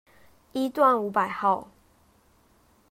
[0.51, 1.67] 一段五百號